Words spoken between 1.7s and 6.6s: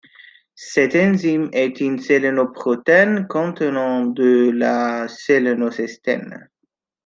une sélénoprotéine, contenant de la sélénocystéine.